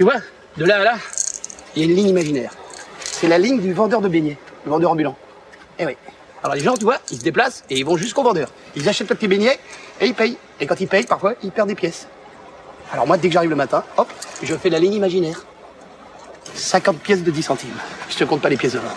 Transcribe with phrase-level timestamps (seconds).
[0.00, 0.16] Tu vois,
[0.56, 0.94] de là à là,
[1.76, 2.52] il y a une ligne imaginaire.
[3.00, 5.14] C'est la ligne du vendeur de beignets, le vendeur ambulant.
[5.78, 5.94] Eh oui.
[6.42, 8.48] Alors les gens, tu vois, ils se déplacent et ils vont jusqu'au vendeur.
[8.76, 9.60] Ils achètent le petit beignet
[10.00, 10.38] et ils payent.
[10.58, 12.06] Et quand ils payent, parfois, ils perdent des pièces.
[12.90, 14.10] Alors moi, dès que j'arrive le matin, hop,
[14.42, 15.44] je fais la ligne imaginaire.
[16.54, 17.68] 50 pièces de 10 centimes.
[18.08, 18.96] Je te compte pas les pièces de vente.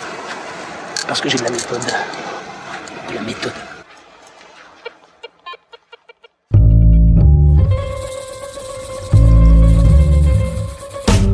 [1.06, 1.84] Parce que j'ai de la méthode.
[3.10, 3.52] De la méthode.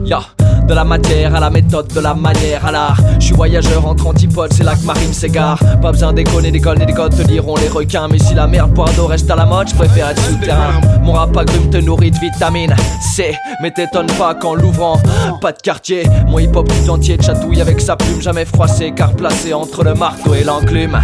[0.10, 3.00] De la matière à la méthode, de la manière à l'art.
[3.20, 5.60] Je suis voyageur entre antipodes, c'est là que ma rime s'égare.
[5.84, 8.08] Pas besoin d'éconner, d'école ni des codes, te diront les requins.
[8.08, 10.82] Mais si la merde d'eau reste à la mode, je préfère être souterrain.
[11.04, 13.36] Mon rap agrume te nourrit de vitamines C.
[13.62, 15.00] Mais t'étonne pas qu'en l'ouvrant,
[15.42, 16.08] pas de quartier.
[16.28, 19.94] Mon hip hop tout entier chatouille avec sa plume, jamais froissé, car placé entre le
[19.94, 21.00] marteau et l'enclume.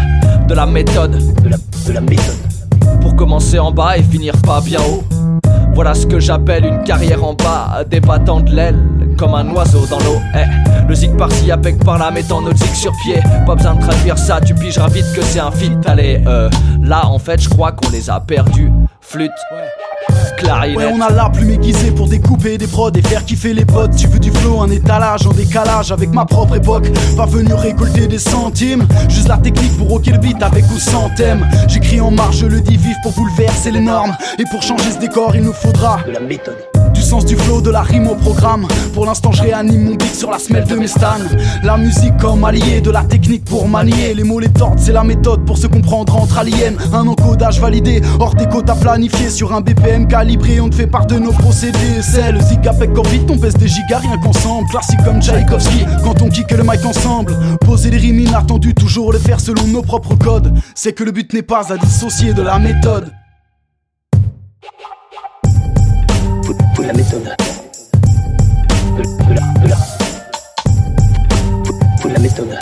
[0.48, 2.36] De la méthode, De la, de la méthode.
[3.02, 5.03] pour commencer en bas et finir pas bien haut.
[5.76, 8.80] Voilà ce que j'appelle une carrière en bas, débattant de l'aile
[9.18, 10.20] comme un oiseau dans l'eau.
[10.36, 13.20] Eh, le zig par-ci, apec par-là, mettant notre zig sur pied.
[13.45, 15.72] Pas besoin de traduire ça, tu pigeras vite que c'est un fit.
[15.86, 16.50] Allez, euh,
[16.81, 18.72] là en fait, je crois qu'on les a perdus.
[19.02, 19.31] Flûte,
[20.38, 20.78] clarinette.
[20.78, 23.95] Ouais, on a la plume aiguisée pour découper des prods et faire kiffer les potes.
[23.95, 26.88] Tu veux du flow, un étalage en décalage avec ma propre époque.
[27.16, 31.09] Pas venu récolter des centimes, juste la technique pour rocker le beat avec ou sans
[31.16, 31.48] thème.
[31.67, 34.16] J'écris en marche, je le dis vif pour bouleverser les normes.
[34.39, 36.75] Et pour changer ce décor, il nous faudra De la méthode.
[37.06, 38.67] Sens du flow, de la rime au programme.
[38.94, 41.23] Pour l'instant, je réanime mon beat sur la semelle de mes stans.
[41.64, 44.14] La musique comme allié, de la technique pour manier.
[44.16, 46.73] Les mots, les tordes, c'est la méthode pour se comprendre entre aliens.
[46.92, 49.30] Un encodage validé, hors des quotas planifiés.
[49.30, 52.02] Sur un BPM calibré, on te fait part de nos procédés.
[52.02, 54.67] C'est le zig avec vite, on pèse des gigas rien qu'ensemble.
[54.70, 57.38] Classique comme Tchaïkovski, quand on kick le mic ensemble.
[57.61, 60.53] Poser les rimes inattendues, toujours le faire selon nos propres codes.
[60.73, 63.11] C'est que le but n'est pas à dissocier de la méthode.
[66.86, 67.23] De la méthode.
[68.95, 69.78] De, de la, de la.
[72.03, 72.59] De la méthode.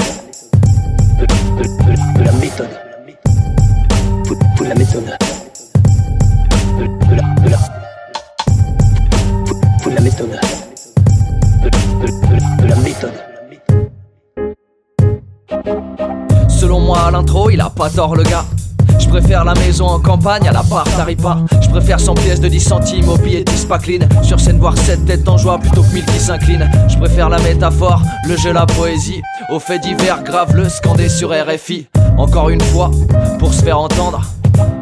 [1.20, 2.70] De, de, de, de la méthode.
[4.26, 5.04] Faut, faut de la méthode.
[6.80, 7.58] De, de la, de la.
[9.46, 10.40] Faut, faut de la méthode.
[11.62, 13.18] De, de, de, de la méthode.
[16.48, 18.46] Selon moi, à l'intro, il a pas tort le gars.
[19.00, 20.86] Je préfère la maison en campagne à la part
[21.22, 21.38] pas.
[21.62, 24.08] Je préfère 100 pièces de 10 centimes au billet 10 pas clean.
[24.22, 26.70] Sur scène, voir 7 têtes en joie plutôt que 1000 qui s'inclinent.
[26.88, 29.22] Je préfère la métaphore, le jeu, la poésie.
[29.50, 31.88] Au fait divers, grave le scandé sur RFI.
[32.18, 32.92] Encore une fois,
[33.40, 34.22] pour se faire entendre.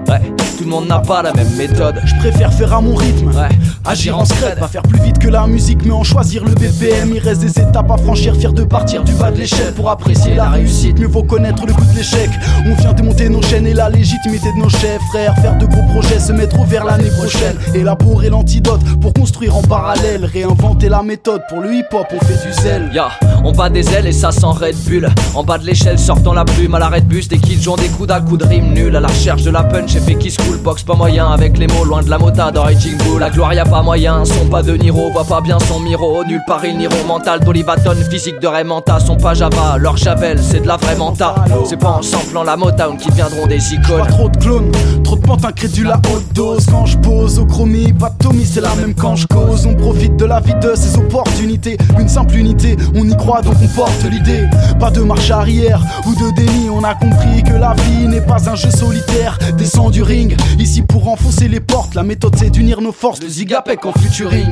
[0.08, 0.22] Ouais,
[0.58, 2.02] tout le monde n'a pas la même méthode.
[2.04, 3.28] Je préfère faire à mon rythme.
[3.30, 3.50] Ouais,
[3.86, 7.14] Agir en scred, pas faire plus vite que la musique, mais en choisir le BPM.
[7.16, 10.36] Il reste des étapes à franchir, fier de partir du bas de l'échelle pour apprécier
[10.36, 11.00] la réussite.
[11.00, 12.30] Mieux vaut connaître le goût de l'échec.
[12.66, 13.11] On vient chaînes
[13.54, 15.36] et la légitimité de nos chefs, frères.
[15.42, 17.58] Faire de gros projets, se mettre au vert l'année prochaine.
[17.76, 20.24] Élaborer l'antidote pour construire en parallèle.
[20.24, 22.90] Réinventer la méthode pour le hip hop, on fait du zèle.
[22.94, 23.10] Ya,
[23.44, 25.10] on bat des ailes et ça sent Red Bull.
[25.36, 27.28] En bas de l'échelle, sortant la plume à l'arrêt de bus.
[27.28, 28.96] Des kills ont des coups d'un coup de rime nul.
[28.96, 31.30] À la recherche de la punch, j'ai fait qui school box, pas moyen.
[31.32, 33.20] Avec les mots loin de la motade dans Raging Bull.
[33.20, 34.24] La gloire, y a pas moyen.
[34.24, 36.24] Son pas de Niro, voit pas bien son miro.
[36.24, 37.96] Nulle part il Niro mental d'Olivaton.
[38.10, 39.78] Physique de Raymanta, son pas Java.
[39.78, 41.36] Leur Javel, c'est de la vraie menta.
[41.66, 44.08] C'est pas en samplant la Motown qui viendront des Pas icônes.
[44.08, 44.72] trop de clones,
[45.04, 46.66] trop de pentes incrédules à haute dose.
[46.70, 49.66] Quand je pose au chromie, pas de Tommy, c'est la même quand je cause.
[49.66, 51.78] On profite de la vie de ses opportunités.
[52.00, 54.48] Une simple unité, on y croit donc on porte l'idée.
[54.80, 58.50] Pas de marche arrière ou de déni, on a compris que la vie n'est pas
[58.50, 59.38] un jeu solitaire.
[59.58, 61.96] Descends du ring, ici pour enfoncer les portes.
[61.96, 63.22] La méthode c'est d'unir nos forces.
[63.22, 64.48] Le zigapec en futuring.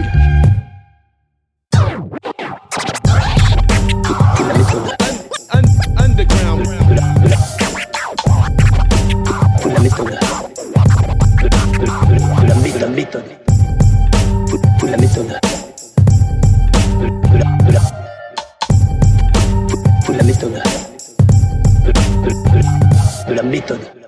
[12.99, 13.23] Méthode.
[14.81, 15.39] De la méthode.
[17.31, 17.79] De, la, de la.
[20.03, 20.61] Faut, de la méthode.
[21.85, 23.98] De, de, de, de la méthode.